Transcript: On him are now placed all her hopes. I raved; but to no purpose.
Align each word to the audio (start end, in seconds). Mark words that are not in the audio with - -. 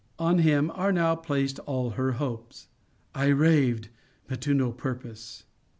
On 0.17 0.39
him 0.39 0.71
are 0.73 0.91
now 0.91 1.15
placed 1.15 1.59
all 1.59 1.91
her 1.91 2.13
hopes. 2.13 2.69
I 3.13 3.27
raved; 3.27 3.89
but 4.25 4.41
to 4.41 4.55
no 4.55 4.71
purpose. 4.71 5.43